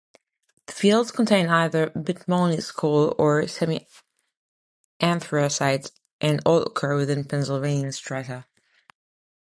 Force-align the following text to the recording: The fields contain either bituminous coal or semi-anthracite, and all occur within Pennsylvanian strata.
The 0.65 0.73
fields 0.73 1.11
contain 1.11 1.47
either 1.49 1.91
bituminous 1.91 2.71
coal 2.71 3.13
or 3.19 3.47
semi-anthracite, 3.47 5.91
and 6.19 6.41
all 6.43 6.63
occur 6.63 6.95
within 6.97 7.23
Pennsylvanian 7.25 7.91
strata. 7.91 8.45